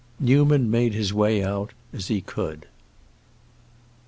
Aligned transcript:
Newman 0.19 0.71
made 0.71 0.95
his 0.95 1.13
way 1.13 1.43
out 1.43 1.73
as 1.93 2.07
he 2.07 2.21
could. 2.21 2.65